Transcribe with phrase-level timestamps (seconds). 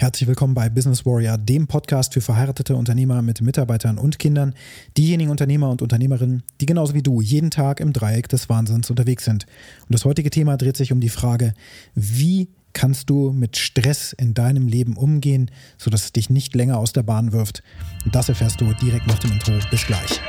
[0.00, 4.54] Herzlich willkommen bei Business Warrior, dem Podcast für verheiratete Unternehmer mit Mitarbeitern und Kindern,
[4.96, 9.24] diejenigen Unternehmer und Unternehmerinnen, die genauso wie du jeden Tag im Dreieck des Wahnsinns unterwegs
[9.24, 9.46] sind.
[9.88, 11.52] Und das heutige Thema dreht sich um die Frage,
[11.96, 16.92] wie kannst du mit Stress in deinem Leben umgehen, sodass es dich nicht länger aus
[16.92, 17.64] der Bahn wirft.
[18.04, 19.54] Und das erfährst du direkt nach dem Intro.
[19.68, 20.20] Bis gleich.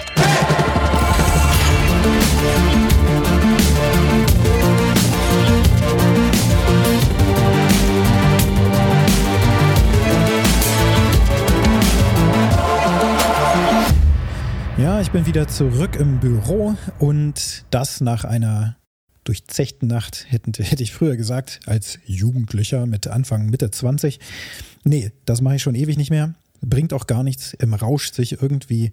[15.01, 18.75] Ich bin wieder zurück im Büro und das nach einer
[19.23, 24.19] durchzechten Nacht, hätte, hätte ich früher gesagt, als Jugendlicher mit Anfang, Mitte 20.
[24.83, 26.35] Nee, das mache ich schon ewig nicht mehr.
[26.59, 28.91] Bringt auch gar nichts im Rausch, sich irgendwie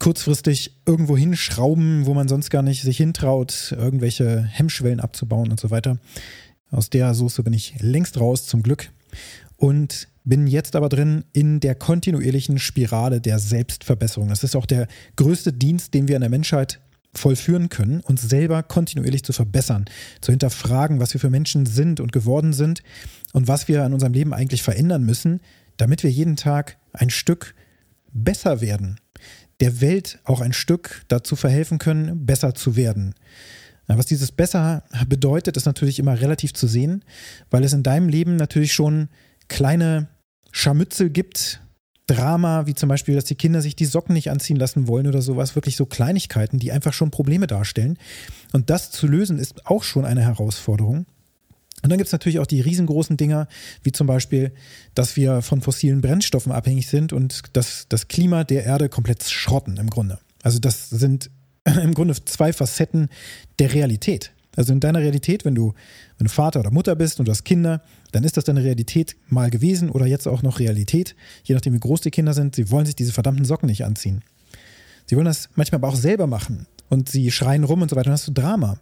[0.00, 5.70] kurzfristig irgendwo hinschrauben, wo man sonst gar nicht sich hintraut, irgendwelche Hemmschwellen abzubauen und so
[5.70, 5.98] weiter.
[6.72, 8.90] Aus der Soße bin ich längst raus, zum Glück.
[9.58, 14.28] Und bin jetzt aber drin in der kontinuierlichen Spirale der Selbstverbesserung.
[14.28, 16.80] Das ist auch der größte Dienst, den wir in der Menschheit
[17.14, 19.86] vollführen können, uns selber kontinuierlich zu verbessern,
[20.20, 22.82] zu hinterfragen, was wir für Menschen sind und geworden sind
[23.32, 25.40] und was wir in unserem Leben eigentlich verändern müssen,
[25.76, 27.54] damit wir jeden Tag ein Stück
[28.12, 29.00] besser werden,
[29.60, 33.14] der Welt auch ein Stück dazu verhelfen können, besser zu werden.
[33.86, 37.02] Was dieses besser bedeutet, ist natürlich immer relativ zu sehen,
[37.50, 39.08] weil es in deinem Leben natürlich schon
[39.48, 40.08] kleine
[40.52, 41.60] Scharmützel gibt,
[42.08, 45.20] Drama, wie zum Beispiel, dass die Kinder sich die Socken nicht anziehen lassen wollen oder
[45.20, 47.98] sowas, wirklich so Kleinigkeiten, die einfach schon Probleme darstellen.
[48.52, 51.06] Und das zu lösen ist auch schon eine Herausforderung.
[51.82, 53.46] Und dann gibt es natürlich auch die riesengroßen Dinger,
[53.82, 54.52] wie zum Beispiel,
[54.94, 59.76] dass wir von fossilen Brennstoffen abhängig sind und dass das Klima der Erde komplett schrotten
[59.76, 60.18] im Grunde.
[60.42, 61.30] Also das sind
[61.64, 63.10] im Grunde zwei Facetten
[63.58, 64.32] der Realität.
[64.58, 65.72] Also in deiner Realität, wenn du,
[66.18, 69.14] wenn du Vater oder Mutter bist und du hast Kinder, dann ist das deine Realität
[69.28, 72.56] mal gewesen oder jetzt auch noch Realität, je nachdem wie groß die Kinder sind.
[72.56, 74.20] Sie wollen sich diese verdammten Socken nicht anziehen.
[75.06, 78.06] Sie wollen das manchmal aber auch selber machen und sie schreien rum und so weiter.
[78.06, 78.80] Dann hast du Drama.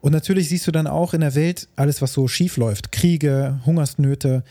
[0.00, 2.90] Und natürlich siehst du dann auch in der Welt alles, was so schief läuft.
[2.90, 4.42] Kriege, Hungersnöte,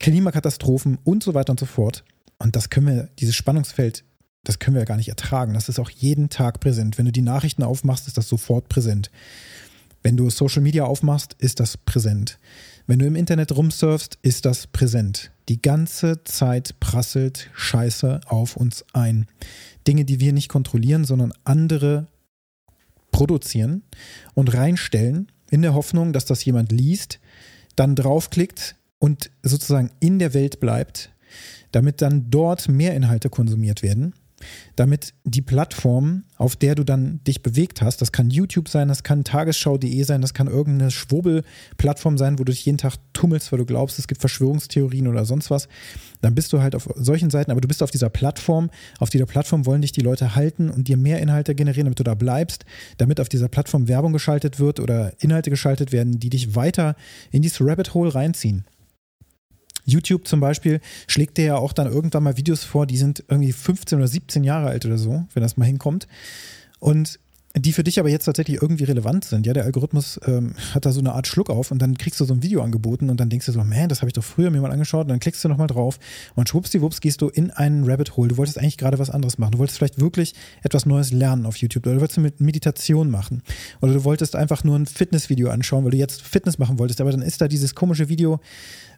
[0.00, 2.02] Klimakatastrophen und so weiter und so fort.
[2.38, 4.02] Und das können wir, dieses Spannungsfeld,
[4.42, 5.54] das können wir gar nicht ertragen.
[5.54, 6.98] Das ist auch jeden Tag präsent.
[6.98, 9.10] Wenn du die Nachrichten aufmachst, ist das sofort präsent.
[10.04, 12.38] Wenn du Social Media aufmachst, ist das präsent.
[12.86, 15.32] Wenn du im Internet rumsurfst, ist das präsent.
[15.48, 19.26] Die ganze Zeit prasselt Scheiße auf uns ein.
[19.88, 22.06] Dinge, die wir nicht kontrollieren, sondern andere
[23.12, 23.82] produzieren
[24.34, 27.18] und reinstellen, in der Hoffnung, dass das jemand liest,
[27.74, 31.12] dann draufklickt und sozusagen in der Welt bleibt,
[31.72, 34.12] damit dann dort mehr Inhalte konsumiert werden
[34.76, 39.02] damit die Plattform, auf der du dann dich bewegt hast, das kann YouTube sein, das
[39.02, 43.58] kann tagesschau.de sein, das kann irgendeine Schwurbel-Plattform sein, wo du dich jeden Tag tummelst, weil
[43.58, 45.68] du glaubst, es gibt Verschwörungstheorien oder sonst was,
[46.20, 49.26] dann bist du halt auf solchen Seiten, aber du bist auf dieser Plattform, auf dieser
[49.26, 52.64] Plattform wollen dich die Leute halten und dir mehr Inhalte generieren, damit du da bleibst,
[52.98, 56.96] damit auf dieser Plattform Werbung geschaltet wird oder Inhalte geschaltet werden, die dich weiter
[57.30, 58.64] in dieses Rabbit Hole reinziehen.
[59.84, 63.52] YouTube zum Beispiel schlägt dir ja auch dann irgendwann mal Videos vor, die sind irgendwie
[63.52, 66.06] 15 oder 17 Jahre alt oder so, wenn das mal hinkommt.
[66.78, 67.18] Und
[67.56, 69.46] die für dich aber jetzt tatsächlich irgendwie relevant sind.
[69.46, 72.24] Ja, der Algorithmus ähm, hat da so eine Art Schluck auf und dann kriegst du
[72.24, 74.50] so ein Video angeboten und dann denkst du so, man, das habe ich doch früher
[74.50, 76.00] mir mal angeschaut und dann klickst du nochmal drauf
[76.34, 78.28] und schwuppsdiwupps gehst du in einen Rabbit Hole.
[78.28, 79.52] Du wolltest eigentlich gerade was anderes machen.
[79.52, 83.42] Du wolltest vielleicht wirklich etwas Neues lernen auf YouTube oder du wolltest mit Meditation machen
[83.80, 87.12] oder du wolltest einfach nur ein Fitnessvideo anschauen, weil du jetzt Fitness machen wolltest, aber
[87.12, 88.40] dann ist da dieses komische Video,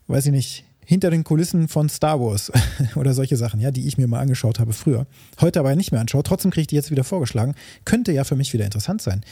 [0.07, 2.51] weiß ich nicht, hinter den Kulissen von Star Wars
[2.95, 5.07] oder solche Sachen, ja, die ich mir mal angeschaut habe früher,
[5.41, 7.55] heute aber nicht mehr anschaue, trotzdem kriege ich die jetzt wieder vorgeschlagen,
[7.85, 9.23] könnte ja für mich wieder interessant sein.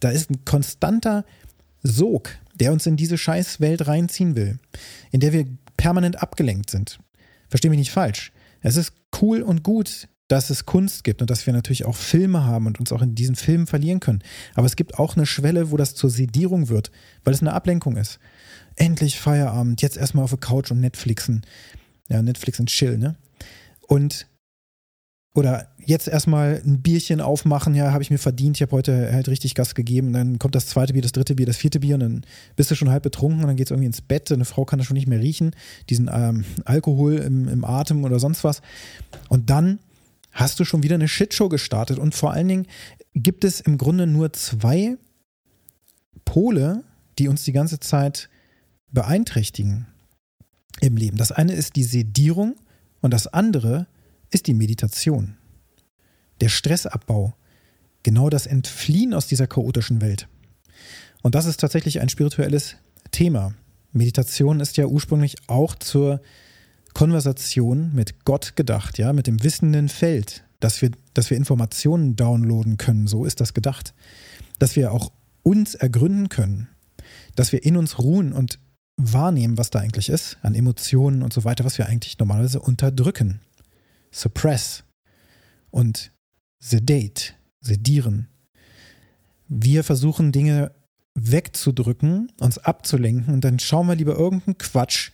[0.00, 1.24] Da ist ein konstanter
[1.82, 4.58] Sog, der uns in diese Scheißwelt reinziehen will,
[5.10, 5.46] in der wir
[5.76, 6.98] permanent abgelenkt sind.
[7.48, 8.30] Verstehe mich nicht falsch.
[8.60, 12.44] Es ist cool und gut, dass es Kunst gibt und dass wir natürlich auch Filme
[12.44, 14.22] haben und uns auch in diesen Filmen verlieren können.
[14.54, 16.90] Aber es gibt auch eine Schwelle, wo das zur Sedierung wird,
[17.24, 18.18] weil es eine Ablenkung ist
[18.80, 21.44] endlich Feierabend, jetzt erstmal auf der Couch und Netflixen.
[22.08, 23.16] Ja, Netflix und chill, ne?
[23.86, 24.26] Und
[25.34, 29.28] oder jetzt erstmal ein Bierchen aufmachen, ja, habe ich mir verdient, ich habe heute halt
[29.28, 30.12] richtig Gas gegeben.
[30.12, 32.26] dann kommt das zweite Bier, das dritte Bier, das vierte Bier und dann
[32.56, 34.32] bist du schon halb betrunken und dann geht es irgendwie ins Bett.
[34.32, 35.54] Eine Frau kann das schon nicht mehr riechen,
[35.90, 38.62] diesen ähm, Alkohol im, im Atem oder sonst was.
[39.28, 39.78] Und dann
[40.32, 41.98] hast du schon wieder eine Shitshow gestartet.
[41.98, 42.66] Und vor allen Dingen
[43.14, 44.96] gibt es im Grunde nur zwei
[46.24, 46.82] Pole,
[47.18, 48.28] die uns die ganze Zeit
[48.92, 49.86] beeinträchtigen
[50.80, 51.16] im Leben.
[51.16, 52.56] Das eine ist die Sedierung
[53.00, 53.86] und das andere
[54.30, 55.36] ist die Meditation.
[56.40, 57.34] Der Stressabbau,
[58.02, 60.28] genau das Entfliehen aus dieser chaotischen Welt.
[61.22, 62.76] Und das ist tatsächlich ein spirituelles
[63.10, 63.54] Thema.
[63.92, 66.20] Meditation ist ja ursprünglich auch zur
[66.94, 72.76] Konversation mit Gott gedacht, ja, mit dem wissenden Feld, dass wir, dass wir Informationen downloaden
[72.76, 73.94] können, so ist das gedacht.
[74.58, 75.12] Dass wir auch
[75.42, 76.68] uns ergründen können,
[77.36, 78.58] dass wir in uns ruhen und
[78.98, 83.40] wahrnehmen, was da eigentlich ist, an Emotionen und so weiter, was wir eigentlich normalerweise unterdrücken.
[84.10, 84.84] Suppress
[85.70, 86.12] und
[86.58, 88.28] sedate, sedieren.
[89.46, 90.72] Wir versuchen Dinge
[91.14, 95.12] wegzudrücken, uns abzulenken und dann schauen wir lieber irgendeinen Quatsch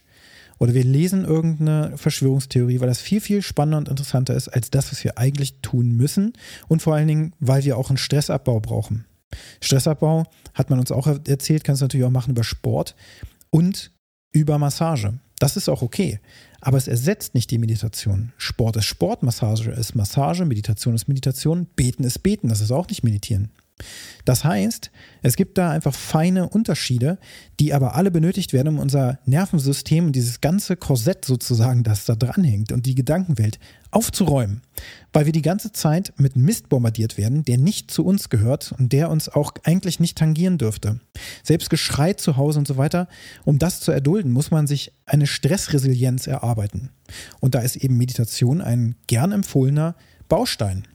[0.59, 4.93] oder wir lesen irgendeine Verschwörungstheorie, weil das viel, viel spannender und interessanter ist als das,
[4.93, 6.33] was wir eigentlich tun müssen
[6.69, 9.05] und vor allen Dingen, weil wir auch einen Stressabbau brauchen.
[9.61, 12.95] Stressabbau hat man uns auch erzählt, kannst du natürlich auch machen über Sport
[13.55, 13.93] und
[14.33, 15.21] über Massage.
[15.39, 16.19] Das ist auch okay.
[16.61, 18.33] Aber es ersetzt nicht die Meditation.
[18.37, 22.89] Sport ist Sport, Massage ist Massage, Meditation ist Meditation, Beten ist Beten, das ist auch
[22.89, 23.53] nicht Meditieren.
[24.25, 24.91] Das heißt,
[25.23, 27.19] es gibt da einfach feine Unterschiede,
[27.61, 32.15] die aber alle benötigt werden, um unser Nervensystem und dieses ganze Korsett sozusagen, das da
[32.15, 33.59] dranhängt und die Gedankenwelt
[33.91, 34.62] aufzuräumen.
[35.12, 38.93] Weil wir die ganze Zeit mit Mist bombardiert werden, der nicht zu uns gehört und
[38.93, 41.00] der uns auch eigentlich nicht tangieren dürfte.
[41.43, 43.09] Selbst Geschrei zu Hause und so weiter,
[43.44, 46.91] um das zu erdulden, muss man sich eine Stressresilienz erarbeiten.
[47.41, 49.97] Und da ist eben Meditation ein gern empfohlener
[50.29, 50.87] Baustein.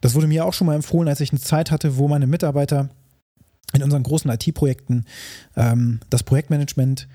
[0.00, 2.90] Das wurde mir auch schon mal empfohlen, als ich eine Zeit hatte, wo meine Mitarbeiter
[3.72, 5.04] in unseren großen IT-Projekten
[5.56, 7.08] ähm, das Projektmanagement,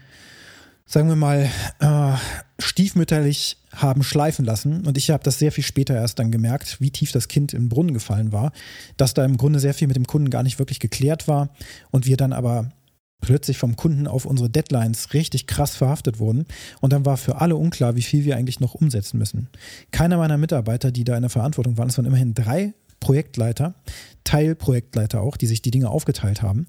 [0.85, 1.49] sagen wir mal,
[1.79, 4.85] äh, stiefmütterlich haben schleifen lassen.
[4.85, 7.69] Und ich habe das sehr viel später erst dann gemerkt, wie tief das Kind im
[7.69, 8.51] Brunnen gefallen war,
[8.97, 11.49] dass da im Grunde sehr viel mit dem Kunden gar nicht wirklich geklärt war
[11.89, 12.71] und wir dann aber
[13.21, 16.45] plötzlich vom Kunden auf unsere Deadlines richtig krass verhaftet wurden.
[16.81, 19.47] Und dann war für alle unklar, wie viel wir eigentlich noch umsetzen müssen.
[19.91, 23.75] Keiner meiner Mitarbeiter, die da in der Verantwortung waren, es waren immerhin drei Projektleiter,
[24.23, 26.67] Teilprojektleiter auch, die sich die Dinge aufgeteilt haben,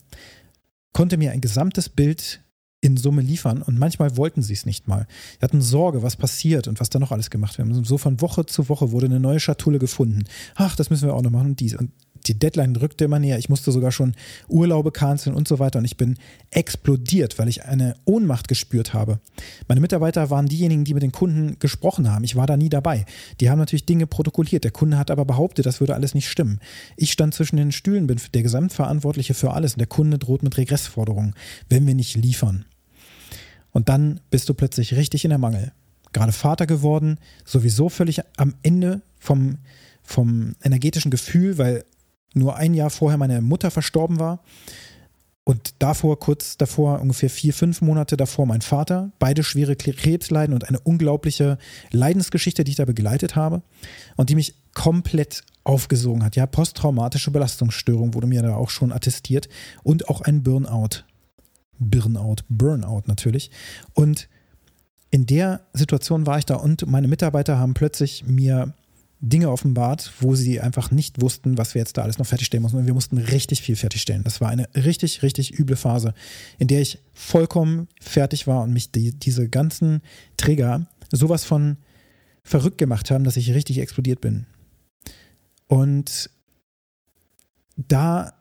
[0.92, 2.40] konnte mir ein gesamtes Bild
[2.80, 5.06] in Summe liefern und manchmal wollten sie es nicht mal.
[5.38, 7.68] Sie hatten Sorge, was passiert und was da noch alles gemacht wird.
[7.68, 10.24] Und so von Woche zu Woche wurde eine neue Schatulle gefunden.
[10.56, 11.76] Ach, das müssen wir auch noch machen und dies.
[11.76, 11.92] Und
[12.26, 13.38] die Deadline rückte immer näher.
[13.38, 14.14] Ich musste sogar schon
[14.48, 15.78] Urlaube canceln und so weiter.
[15.78, 16.18] Und ich bin
[16.50, 19.20] explodiert, weil ich eine Ohnmacht gespürt habe.
[19.68, 22.24] Meine Mitarbeiter waren diejenigen, die mit den Kunden gesprochen haben.
[22.24, 23.04] Ich war da nie dabei.
[23.40, 24.64] Die haben natürlich Dinge protokolliert.
[24.64, 26.60] Der Kunde hat aber behauptet, das würde alles nicht stimmen.
[26.96, 29.74] Ich stand zwischen den Stühlen, bin der Gesamtverantwortliche für alles.
[29.74, 31.34] Und der Kunde droht mit Regressforderungen,
[31.68, 32.64] wenn wir nicht liefern.
[33.72, 35.72] Und dann bist du plötzlich richtig in der Mangel.
[36.12, 39.58] Gerade Vater geworden, sowieso völlig am Ende vom,
[40.02, 41.84] vom energetischen Gefühl, weil
[42.34, 44.42] nur ein Jahr vorher meine Mutter verstorben war.
[45.44, 49.10] Und davor, kurz davor, ungefähr vier, fünf Monate davor, mein Vater.
[49.18, 51.58] Beide schwere Krebsleiden und eine unglaubliche
[51.90, 53.62] Leidensgeschichte, die ich da begleitet habe
[54.16, 56.36] und die mich komplett aufgesogen hat.
[56.36, 59.48] Ja, posttraumatische Belastungsstörung wurde mir da auch schon attestiert
[59.82, 61.04] und auch ein Burnout.
[61.78, 63.50] Burnout, Burnout natürlich.
[63.94, 64.28] Und
[65.10, 68.74] in der Situation war ich da und meine Mitarbeiter haben plötzlich mir
[69.24, 72.78] Dinge offenbart, wo sie einfach nicht wussten, was wir jetzt da alles noch fertigstellen mussten.
[72.78, 74.24] Und wir mussten richtig viel fertigstellen.
[74.24, 76.12] Das war eine richtig, richtig üble Phase,
[76.58, 80.02] in der ich vollkommen fertig war und mich die, diese ganzen
[80.36, 81.76] Trigger sowas von
[82.42, 84.46] verrückt gemacht haben, dass ich richtig explodiert bin.
[85.68, 86.28] Und
[87.76, 88.34] da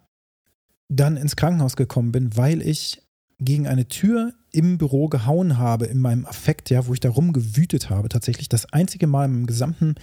[0.89, 3.04] dann ins Krankenhaus gekommen bin, weil ich
[3.39, 7.89] gegen eine Tür im Büro gehauen habe, in meinem Affekt, ja, wo ich da rumgewütet
[7.89, 8.10] habe.
[8.10, 9.95] Tatsächlich das einzige Mal im gesamten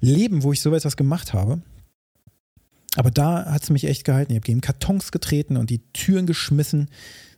[0.00, 1.60] Leben, wo ich so etwas gemacht habe.
[2.96, 4.32] Aber da hat es mich echt gehalten.
[4.32, 6.88] Ich habe gegen Kartons getreten und die Türen geschmissen.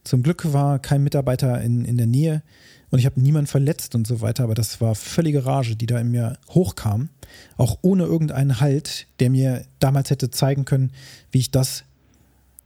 [0.05, 2.43] Zum Glück war kein Mitarbeiter in, in der Nähe
[2.91, 4.45] und ich habe niemanden verletzt und so weiter.
[4.45, 7.11] Aber das war völlige Rage, die da in mir hochkam.
[7.57, 10.93] Auch ohne irgendeinen Halt, der mir damals hätte zeigen können,
[11.31, 11.85] wie ich das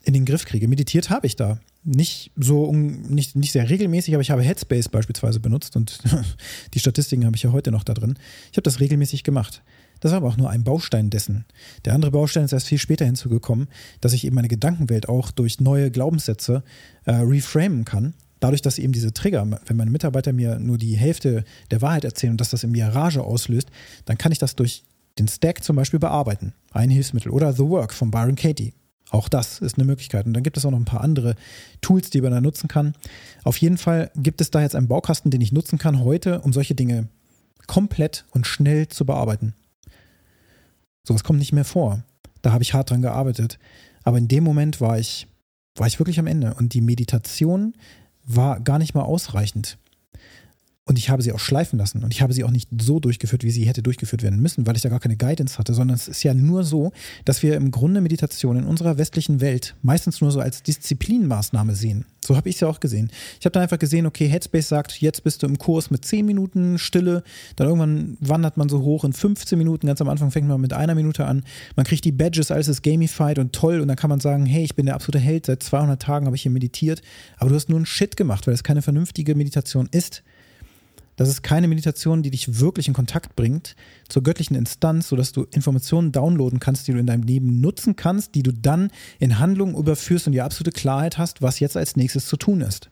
[0.05, 0.69] in den Griff kriege.
[0.69, 1.59] Meditiert habe ich da.
[1.85, 5.99] Nicht so, nicht, nicht sehr regelmäßig, aber ich habe Headspace beispielsweise benutzt und
[6.75, 8.17] die Statistiken habe ich ja heute noch da drin.
[8.53, 9.63] Ich habe das regelmäßig gemacht.
[10.03, 11.45] Das war aber auch nur ein Baustein dessen.
[11.85, 13.69] Der andere Baustein ist erst viel später hinzugekommen,
[14.01, 16.65] dass ich eben meine Gedankenwelt auch durch neue Glaubenssätze
[17.05, 18.15] äh, reframen kann.
[18.41, 22.33] Dadurch, dass eben diese Trigger, wenn meine Mitarbeiter mir nur die Hälfte der Wahrheit erzählen
[22.33, 23.69] und dass das in mir Rage auslöst,
[24.05, 24.83] dann kann ich das durch
[25.21, 26.53] den Stack zum Beispiel bearbeiten.
[26.73, 27.31] Ein Hilfsmittel.
[27.31, 28.75] Oder The Work von Byron Katie.
[29.11, 30.27] Auch das ist eine Möglichkeit.
[30.27, 31.37] Und dann gibt es auch noch ein paar andere
[31.81, 32.95] Tools, die man da nutzen kann.
[33.45, 36.53] Auf jeden Fall gibt es da jetzt einen Baukasten, den ich nutzen kann heute, um
[36.53, 37.07] solche Dinge
[37.69, 39.55] komplett und schnell zu bearbeiten.
[41.07, 42.03] Sowas kommt nicht mehr vor.
[42.43, 43.59] Da habe ich hart dran gearbeitet.
[44.05, 45.27] Aber in dem Moment war ich,
[45.77, 46.55] war ich wirklich am Ende.
[46.55, 47.75] Und die Meditation
[48.25, 49.79] war gar nicht mal ausreichend.
[50.85, 52.03] Und ich habe sie auch schleifen lassen.
[52.03, 54.75] Und ich habe sie auch nicht so durchgeführt, wie sie hätte durchgeführt werden müssen, weil
[54.75, 56.91] ich da gar keine Guidance hatte, sondern es ist ja nur so,
[57.25, 62.05] dass wir im Grunde Meditation in unserer westlichen Welt meistens nur so als Disziplinmaßnahme sehen.
[62.25, 63.11] So habe ich es ja auch gesehen.
[63.39, 66.27] Ich habe dann einfach gesehen, okay, Headspace sagt, jetzt bist du im Kurs mit 10
[66.27, 67.23] Minuten Stille,
[67.55, 70.73] dann irgendwann wandert man so hoch in 15 Minuten, ganz am Anfang fängt man mit
[70.73, 71.45] einer Minute an,
[71.77, 73.81] man kriegt die Badges, alles ist gamified und toll.
[73.81, 76.35] Und dann kann man sagen, hey, ich bin der absolute Held, seit 200 Tagen habe
[76.35, 77.03] ich hier meditiert,
[77.39, 80.25] aber du hast nur einen Shit gemacht, weil es keine vernünftige Meditation ist
[81.23, 83.77] das ist keine Meditation, die dich wirklich in Kontakt bringt
[84.09, 88.35] zur göttlichen Instanz, sodass du Informationen downloaden kannst, die du in deinem Leben nutzen kannst,
[88.35, 92.27] die du dann in Handlungen überführst und die absolute Klarheit hast, was jetzt als nächstes
[92.27, 92.91] zu tun ist.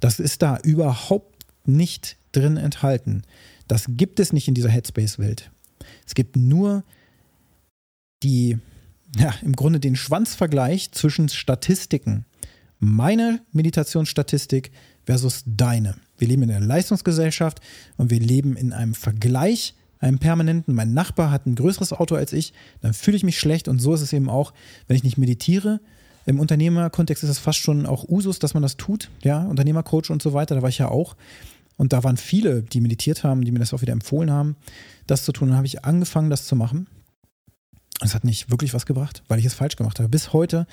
[0.00, 3.22] Das ist da überhaupt nicht drin enthalten.
[3.68, 5.50] Das gibt es nicht in dieser Headspace-Welt.
[6.06, 6.84] Es gibt nur
[8.22, 8.58] die,
[9.16, 12.26] ja, im Grunde den Schwanzvergleich zwischen Statistiken.
[12.78, 14.72] Meine Meditationsstatistik
[15.06, 15.96] versus deine.
[16.18, 17.60] Wir leben in einer Leistungsgesellschaft
[17.96, 20.74] und wir leben in einem Vergleich, einem permanenten.
[20.74, 23.94] Mein Nachbar hat ein größeres Auto als ich, dann fühle ich mich schlecht und so
[23.94, 24.52] ist es eben auch,
[24.86, 25.80] wenn ich nicht meditiere.
[26.26, 30.22] Im Unternehmerkontext ist es fast schon auch Usus, dass man das tut, ja, Unternehmercoach und
[30.22, 31.16] so weiter, da war ich ja auch.
[31.76, 34.56] Und da waren viele, die meditiert haben, die mir das auch wieder empfohlen haben,
[35.06, 35.48] das zu tun.
[35.48, 36.86] Dann habe ich angefangen, das zu machen.
[38.00, 40.08] Es hat nicht wirklich was gebracht, weil ich es falsch gemacht habe.
[40.08, 40.66] Bis heute,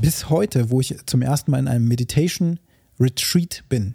[0.00, 2.58] bis heute, wo ich zum ersten Mal in einem Meditation
[2.98, 3.94] Retreat bin,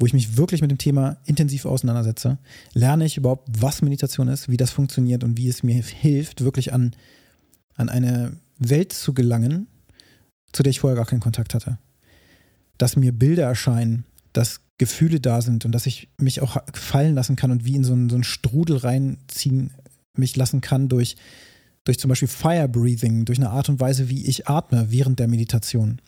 [0.00, 2.38] wo ich mich wirklich mit dem Thema intensiv auseinandersetze,
[2.72, 6.72] lerne ich überhaupt, was Meditation ist, wie das funktioniert und wie es mir hilft, wirklich
[6.72, 6.96] an,
[7.76, 9.66] an eine Welt zu gelangen,
[10.52, 11.78] zu der ich vorher gar keinen Kontakt hatte.
[12.78, 17.36] Dass mir Bilder erscheinen, dass Gefühle da sind und dass ich mich auch fallen lassen
[17.36, 19.72] kann und wie in so einen, so einen Strudel reinziehen
[20.16, 21.16] mich lassen kann durch,
[21.84, 25.28] durch zum Beispiel Fire Breathing, durch eine Art und Weise, wie ich atme während der
[25.28, 26.00] Meditation.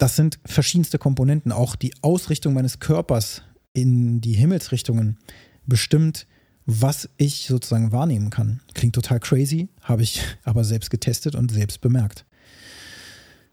[0.00, 1.52] Das sind verschiedenste Komponenten.
[1.52, 3.42] Auch die Ausrichtung meines Körpers
[3.74, 5.18] in die Himmelsrichtungen
[5.66, 6.26] bestimmt,
[6.64, 8.62] was ich sozusagen wahrnehmen kann.
[8.72, 12.24] Klingt total crazy, habe ich aber selbst getestet und selbst bemerkt.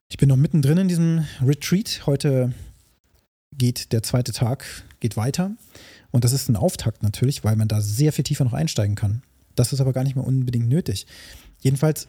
[0.08, 2.04] Ich bin noch mittendrin in diesem Retreat.
[2.06, 2.54] Heute
[3.52, 4.64] geht der zweite Tag,
[5.02, 5.52] geht weiter.
[6.12, 9.22] Und das ist ein Auftakt natürlich, weil man da sehr viel tiefer noch einsteigen kann.
[9.56, 11.08] Das ist aber gar nicht mehr unbedingt nötig.
[11.60, 12.08] Jedenfalls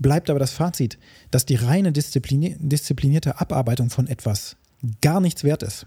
[0.00, 0.98] bleibt aber das Fazit,
[1.30, 4.56] dass die reine disziplinierte Abarbeitung von etwas
[5.00, 5.86] gar nichts wert ist.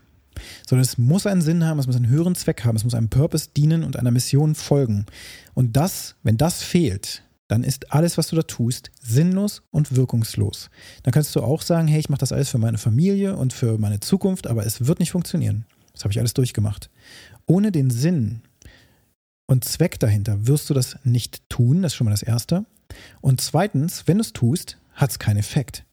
[0.68, 3.10] Sondern es muss einen Sinn haben, es muss einen höheren Zweck haben, es muss einem
[3.10, 5.06] Purpose dienen und einer Mission folgen.
[5.54, 10.70] Und das, wenn das fehlt, dann ist alles, was du da tust, sinnlos und wirkungslos.
[11.04, 13.78] Dann kannst du auch sagen, hey, ich mache das alles für meine Familie und für
[13.78, 15.66] meine Zukunft, aber es wird nicht funktionieren.
[15.92, 16.90] Das habe ich alles durchgemacht.
[17.46, 18.42] Ohne den Sinn
[19.46, 22.66] und Zweck dahinter wirst du das nicht tun, das ist schon mal das Erste.
[23.22, 25.86] Und zweitens, wenn du es tust, hat es keinen Effekt.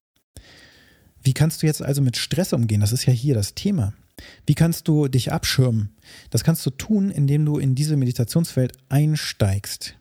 [1.22, 2.80] Wie kannst du jetzt also mit Stress umgehen?
[2.80, 3.92] Das ist ja hier das Thema.
[4.46, 5.90] Wie kannst du dich abschirmen?
[6.30, 9.96] Das kannst du tun, indem du in diese Meditationswelt einsteigst.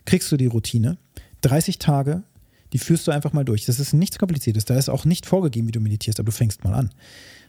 [0.04, 0.98] Kriegst du die Routine.
[1.42, 2.24] 30 Tage,
[2.72, 3.66] die führst du einfach mal durch.
[3.66, 4.64] Das ist nichts Kompliziertes.
[4.64, 6.90] Da ist auch nicht vorgegeben, wie du meditierst, aber du fängst mal an.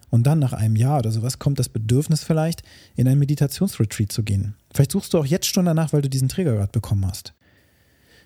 [0.10, 2.64] Und dann nach einem Jahr oder sowas kommt das Bedürfnis vielleicht,
[2.96, 4.56] in ein Meditationsretreat zu gehen.
[4.74, 7.34] Vielleicht suchst du auch jetzt schon danach, weil du diesen Träger gerade bekommen hast.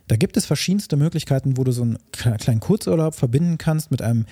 [0.08, 4.26] Da gibt es verschiedenste Möglichkeiten, wo du so einen kleinen Kurzurlaub verbinden kannst mit einem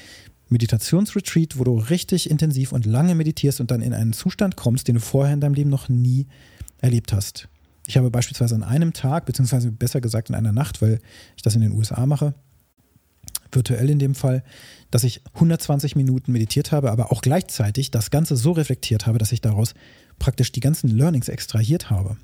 [0.50, 4.96] Meditationsretreat, wo du richtig intensiv und lange meditierst und dann in einen Zustand kommst, den
[4.96, 6.28] du vorher in deinem Leben noch nie
[6.82, 7.48] erlebt hast.
[7.88, 11.00] Ich habe beispielsweise an einem Tag, beziehungsweise besser gesagt in einer Nacht, weil
[11.36, 12.34] ich das in den USA mache,
[13.52, 14.44] virtuell in dem Fall,
[14.90, 19.32] dass ich 120 Minuten meditiert habe, aber auch gleichzeitig das Ganze so reflektiert habe, dass
[19.32, 19.74] ich daraus
[20.20, 22.18] praktisch die ganzen Learnings extrahiert habe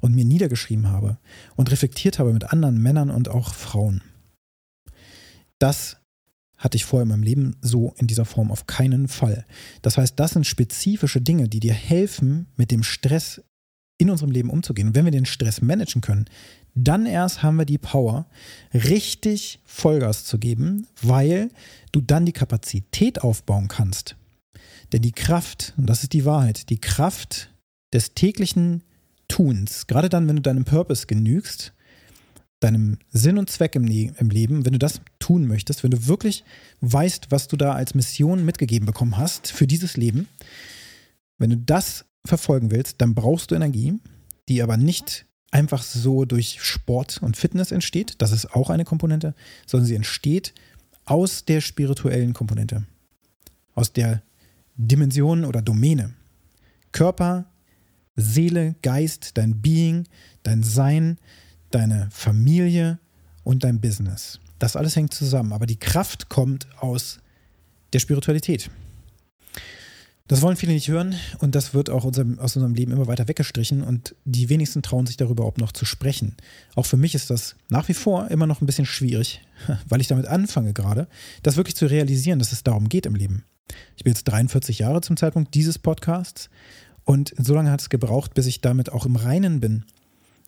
[0.00, 1.18] und mir niedergeschrieben habe
[1.56, 4.02] und reflektiert habe mit anderen Männern und auch Frauen.
[5.58, 5.98] Das
[6.58, 9.44] hatte ich vorher in meinem Leben so in dieser Form auf keinen Fall.
[9.82, 13.42] Das heißt, das sind spezifische Dinge, die dir helfen, mit dem Stress
[13.98, 14.88] in unserem Leben umzugehen.
[14.88, 16.26] Und wenn wir den Stress managen können,
[16.74, 18.26] dann erst haben wir die Power,
[18.72, 21.50] richtig Vollgas zu geben, weil
[21.92, 24.16] du dann die Kapazität aufbauen kannst.
[24.92, 27.50] Denn die Kraft, und das ist die Wahrheit, die Kraft
[27.92, 28.82] des täglichen
[29.28, 31.72] Tuns, gerade dann, wenn du deinem Purpose genügst,
[32.60, 36.44] deinem Sinn und Zweck im, im, Leben, wenn du das tun möchtest, wenn du wirklich
[36.80, 40.28] weißt, was du da als Mission mitgegeben bekommen hast für dieses Leben,
[41.38, 43.98] wenn du das verfolgen willst, dann brauchst du Energie,
[44.48, 49.34] die aber nicht einfach so durch Sport und Fitness entsteht, das ist auch eine Komponente,
[49.66, 50.52] sondern sie entsteht
[51.04, 52.84] aus der spirituellen Komponente,
[53.74, 54.22] aus der
[54.76, 56.14] Dimension oder Domäne.
[56.92, 57.46] Körper,
[58.16, 60.06] Seele, Geist, dein Being,
[60.42, 61.18] dein Sein,
[61.70, 62.98] deine Familie
[63.44, 64.40] und dein Business.
[64.58, 67.18] Das alles hängt zusammen, aber die Kraft kommt aus
[67.92, 68.70] der Spiritualität.
[70.26, 73.28] Das wollen viele nicht hören und das wird auch unserem, aus unserem Leben immer weiter
[73.28, 76.34] weggestrichen und die wenigsten trauen sich darüber überhaupt noch zu sprechen.
[76.74, 79.42] Auch für mich ist das nach wie vor immer noch ein bisschen schwierig,
[79.88, 81.08] weil ich damit anfange gerade,
[81.42, 83.44] das wirklich zu realisieren, dass es darum geht im Leben.
[83.96, 86.48] Ich bin jetzt 43 Jahre zum Zeitpunkt dieses Podcasts
[87.04, 89.84] und so lange hat es gebraucht, bis ich damit auch im Reinen bin,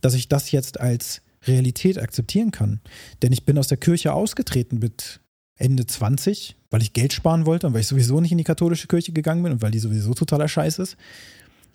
[0.00, 2.80] dass ich das jetzt als Realität akzeptieren kann.
[3.21, 5.21] Denn ich bin aus der Kirche ausgetreten mit
[5.57, 8.89] Ende 20, weil ich Geld sparen wollte und weil ich sowieso nicht in die katholische
[8.89, 10.97] Kirche gegangen bin und weil die sowieso totaler Scheiß ist.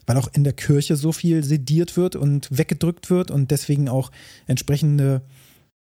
[0.05, 4.11] Weil auch in der Kirche so viel sediert wird und weggedrückt wird und deswegen auch
[4.47, 5.21] entsprechende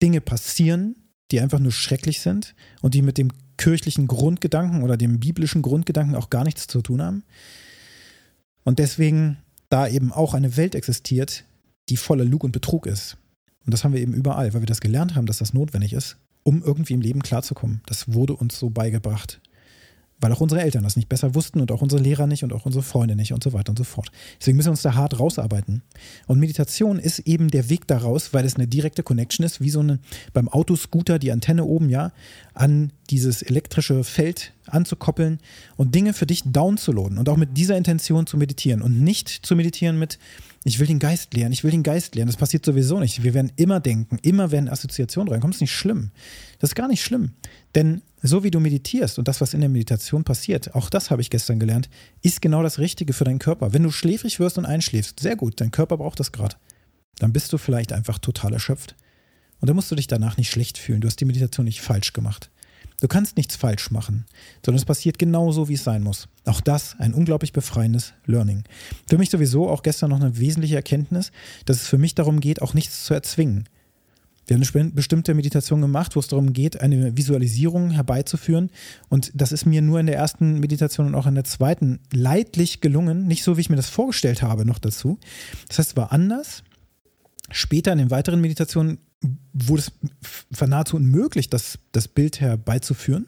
[0.02, 0.96] Dinge passieren,
[1.30, 6.16] die einfach nur schrecklich sind und die mit dem kirchlichen Grundgedanken oder dem biblischen Grundgedanken
[6.16, 7.24] auch gar nichts zu tun haben.
[8.64, 9.38] Und deswegen
[9.68, 11.44] da eben auch eine Welt existiert,
[11.88, 13.16] die voller Lug und Betrug ist.
[13.64, 16.16] Und das haben wir eben überall, weil wir das gelernt haben, dass das notwendig ist,
[16.50, 17.80] um irgendwie im Leben klarzukommen.
[17.86, 19.40] Das wurde uns so beigebracht.
[20.20, 22.66] Weil auch unsere Eltern das nicht besser wussten und auch unsere Lehrer nicht und auch
[22.66, 24.10] unsere Freunde nicht und so weiter und so fort.
[24.40, 25.82] Deswegen müssen wir uns da hart rausarbeiten.
[26.26, 29.78] Und Meditation ist eben der Weg daraus, weil es eine direkte Connection ist, wie so
[29.78, 30.00] eine
[30.32, 32.10] beim Autoscooter die Antenne oben, ja,
[32.52, 35.38] an dieses elektrische Feld anzukoppeln
[35.76, 39.56] und Dinge für dich downzuladen und auch mit dieser Intention zu meditieren und nicht zu
[39.56, 40.18] meditieren mit,
[40.64, 42.26] ich will den Geist lehren, ich will den Geist lehren.
[42.26, 43.22] Das passiert sowieso nicht.
[43.22, 45.52] Wir werden immer denken, immer werden Assoziationen reinkommen.
[45.52, 46.10] Das ist nicht schlimm.
[46.58, 47.32] Das ist gar nicht schlimm.
[47.74, 51.22] Denn so wie du meditierst und das, was in der Meditation passiert, auch das habe
[51.22, 51.88] ich gestern gelernt,
[52.20, 53.72] ist genau das Richtige für deinen Körper.
[53.72, 56.56] Wenn du schläfrig wirst und einschläfst, sehr gut, dein Körper braucht das gerade.
[57.18, 58.96] Dann bist du vielleicht einfach total erschöpft.
[59.60, 61.00] Und dann musst du dich danach nicht schlecht fühlen.
[61.00, 62.50] Du hast die Meditation nicht falsch gemacht.
[63.00, 64.26] Du kannst nichts falsch machen,
[64.64, 66.28] sondern es passiert genau so, wie es sein muss.
[66.44, 68.64] Auch das ein unglaublich befreiendes Learning.
[69.08, 71.32] Für mich sowieso auch gestern noch eine wesentliche Erkenntnis,
[71.64, 73.68] dass es für mich darum geht, auch nichts zu erzwingen.
[74.46, 78.70] Wir haben eine bestimmte Meditation gemacht, wo es darum geht, eine Visualisierung herbeizuführen.
[79.08, 82.80] Und das ist mir nur in der ersten Meditation und auch in der zweiten leidlich
[82.80, 83.28] gelungen.
[83.28, 85.18] Nicht so, wie ich mir das vorgestellt habe, noch dazu.
[85.68, 86.64] Das heißt, es war anders.
[87.52, 88.98] Später in den weiteren Meditationen
[89.52, 89.92] wurde es
[90.50, 93.26] war nahezu unmöglich, das, das Bild herbeizuführen.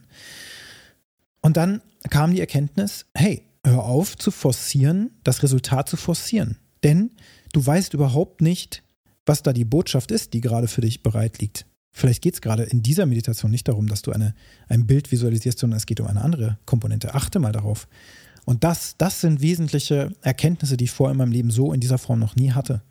[1.41, 6.57] Und dann kam die Erkenntnis, hey, hör auf zu forcieren, das Resultat zu forcieren.
[6.83, 7.11] Denn
[7.53, 8.83] du weißt überhaupt nicht,
[9.27, 11.67] was da die Botschaft ist, die gerade für dich bereit liegt.
[11.93, 14.35] Vielleicht geht es gerade in dieser Meditation nicht darum, dass du eine,
[14.69, 17.15] ein Bild visualisierst, sondern es geht um eine andere Komponente.
[17.15, 17.87] Achte mal darauf.
[18.45, 21.99] Und das, das sind wesentliche Erkenntnisse, die ich vorher in meinem Leben so in dieser
[21.99, 22.83] Form noch nie hatte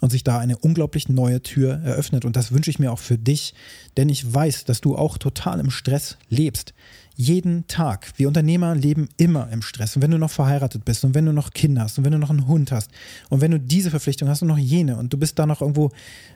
[0.00, 2.24] und sich da eine unglaublich neue Tür eröffnet.
[2.24, 3.54] Und das wünsche ich mir auch für dich,
[3.96, 6.74] denn ich weiß, dass du auch total im Stress lebst
[7.16, 8.12] jeden Tag.
[8.16, 9.96] Wir Unternehmer leben immer im Stress.
[9.96, 12.18] Und wenn du noch verheiratet bist und wenn du noch Kinder hast und wenn du
[12.18, 12.90] noch einen Hund hast
[13.28, 15.90] und wenn du diese Verpflichtung hast und noch jene und du bist da noch irgendwo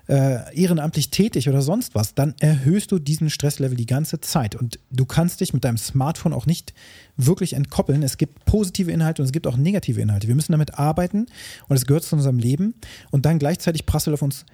[0.09, 4.55] äh, ehrenamtlich tätig oder sonst was, dann erhöhst du diesen Stresslevel die ganze Zeit.
[4.55, 6.75] Und du kannst dich mit deinem Smartphone auch nicht
[7.17, 8.03] wirklich entkoppeln.
[8.03, 10.29] Es gibt positive Inhalte und es gibt auch negative Inhalte.
[10.29, 11.27] Wir müssen damit arbeiten
[11.69, 12.75] und es gehört zu unserem Leben.
[13.11, 14.45] Und dann gleichzeitig prasselt auf uns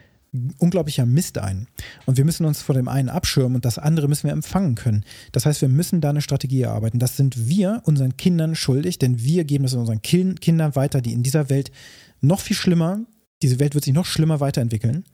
[0.59, 1.69] unglaublicher Mist ein.
[2.07, 5.05] Und wir müssen uns vor dem einen abschirmen und das andere müssen wir empfangen können.
[5.33, 6.99] Das heißt, wir müssen da eine Strategie erarbeiten.
[6.99, 11.23] Das sind wir unseren Kindern schuldig, denn wir geben das unseren Kindern weiter, die in
[11.23, 11.71] dieser Welt
[12.21, 13.01] noch viel schlimmer,
[13.43, 15.05] diese Welt wird sich noch schlimmer weiterentwickeln,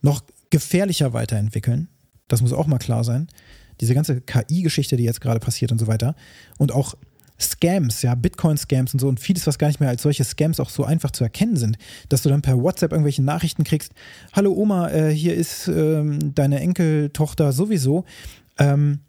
[0.00, 1.88] noch gefährlicher weiterentwickeln.
[2.26, 3.28] Das muss auch mal klar sein.
[3.80, 6.14] Diese ganze KI-Geschichte, die jetzt gerade passiert und so weiter.
[6.58, 6.94] Und auch
[7.40, 10.70] Scams, ja, Bitcoin-Scams und so und vieles, was gar nicht mehr als solche Scams auch
[10.70, 13.92] so einfach zu erkennen sind, dass du dann per WhatsApp irgendwelche Nachrichten kriegst,
[14.32, 18.04] hallo Oma, äh, hier ist ähm, deine Enkeltochter sowieso,
[18.58, 19.00] ähm,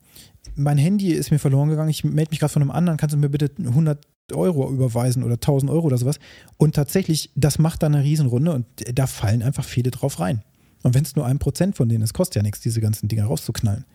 [0.56, 3.20] mein Handy ist mir verloren gegangen, ich melde mich gerade von einem anderen, kannst du
[3.20, 6.20] mir bitte 100 Euro überweisen oder 1000 Euro oder sowas
[6.58, 10.42] und tatsächlich, das macht dann eine Riesenrunde und da fallen einfach viele drauf rein.
[10.84, 13.24] Und wenn es nur ein Prozent von denen ist, kostet ja nichts, diese ganzen Dinge
[13.24, 13.86] rauszuknallen.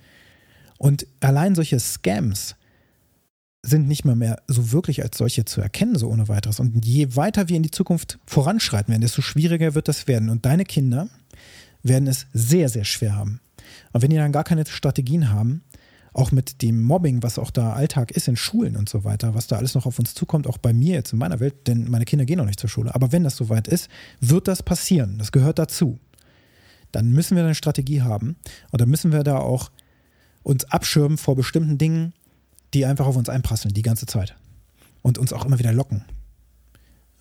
[0.78, 2.54] Und allein solche Scams,
[3.66, 6.60] sind nicht mehr, mehr so wirklich als solche zu erkennen, so ohne weiteres.
[6.60, 10.30] Und je weiter wir in die Zukunft voranschreiten werden, desto schwieriger wird das werden.
[10.30, 11.08] Und deine Kinder
[11.82, 13.40] werden es sehr, sehr schwer haben.
[13.92, 15.62] Und wenn die dann gar keine Strategien haben,
[16.12, 19.48] auch mit dem Mobbing, was auch da Alltag ist in Schulen und so weiter, was
[19.48, 22.06] da alles noch auf uns zukommt, auch bei mir jetzt in meiner Welt, denn meine
[22.06, 22.94] Kinder gehen noch nicht zur Schule.
[22.94, 23.88] Aber wenn das soweit ist,
[24.20, 25.18] wird das passieren.
[25.18, 25.98] Das gehört dazu.
[26.92, 28.36] Dann müssen wir eine Strategie haben
[28.70, 29.70] und dann müssen wir da auch
[30.42, 32.14] uns abschirmen vor bestimmten Dingen,
[32.76, 34.36] die einfach auf uns einprasseln, die ganze Zeit.
[35.00, 36.04] Und uns auch immer wieder locken.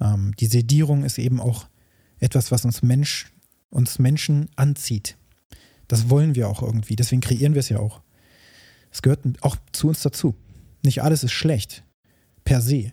[0.02, 1.68] Ähm, die Sedierung ist eben auch
[2.20, 3.32] etwas, was uns, Mensch,
[3.70, 5.15] uns Menschen anzieht.
[5.88, 8.02] Das wollen wir auch irgendwie, deswegen kreieren wir es ja auch.
[8.91, 10.36] Es gehört auch zu uns dazu.
[10.84, 11.84] Nicht alles ist schlecht,
[12.44, 12.91] per se,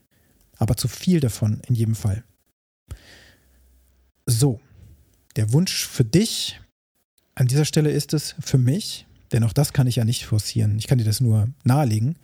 [0.56, 2.22] aber zu viel davon in jedem Fall.
[4.24, 4.60] So,
[5.34, 6.60] der Wunsch für dich
[7.34, 10.78] an dieser Stelle ist es für mich, denn auch das kann ich ja nicht forcieren,
[10.78, 12.16] ich kann dir das nur nahelegen,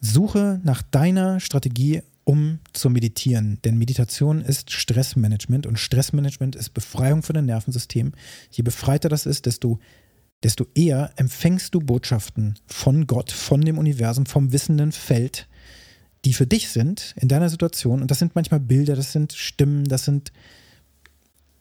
[0.00, 3.58] suche nach deiner Strategie, um zu meditieren.
[3.64, 8.12] Denn Meditation ist Stressmanagement und Stressmanagement ist Befreiung von dem Nervensystem.
[8.50, 9.78] Je befreiter das ist, desto,
[10.42, 15.48] desto eher empfängst du Botschaften von Gott, von dem Universum, vom wissenden Feld,
[16.26, 18.02] die für dich sind in deiner Situation.
[18.02, 20.32] Und das sind manchmal Bilder, das sind Stimmen, das sind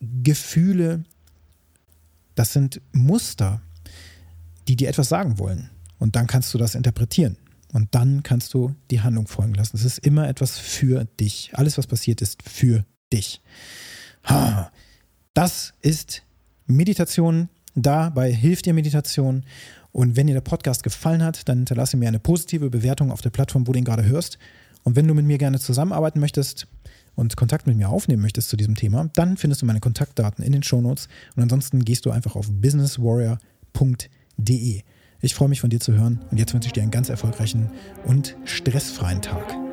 [0.01, 1.06] Gefühle,
[2.36, 3.62] das sind Muster,
[4.67, 5.69] die dir etwas sagen wollen.
[5.99, 7.38] Und dann kannst du das interpretieren.
[7.73, 9.75] Und dann kannst du die Handlung folgen lassen.
[9.75, 11.51] Es ist immer etwas für dich.
[11.53, 13.41] Alles, was passiert, ist für dich.
[15.34, 16.23] Das ist
[16.65, 17.49] Meditation.
[17.75, 19.43] Dabei hilft dir Meditation.
[19.91, 23.32] Und wenn dir der Podcast gefallen hat, dann hinterlasse mir eine positive Bewertung auf der
[23.32, 24.38] Plattform, wo du ihn gerade hörst.
[24.84, 26.67] Und wenn du mit mir gerne zusammenarbeiten möchtest
[27.15, 30.51] und Kontakt mit mir aufnehmen möchtest zu diesem Thema, dann findest du meine Kontaktdaten in
[30.53, 31.08] den Shownotes.
[31.36, 34.16] Und ansonsten gehst du einfach auf businesswarrior.de.
[35.21, 37.71] Ich freue mich von dir zu hören und jetzt wünsche ich dir einen ganz erfolgreichen
[38.06, 39.66] und stressfreien Tag.